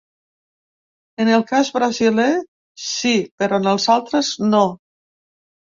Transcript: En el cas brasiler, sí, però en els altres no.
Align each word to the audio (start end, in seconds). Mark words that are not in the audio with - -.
En 1.25 1.29
el 1.33 1.45
cas 1.51 1.69
brasiler, 1.77 2.27
sí, 2.87 3.15
però 3.43 3.63
en 3.65 3.73
els 3.77 3.89
altres 3.99 4.37
no. 4.51 4.69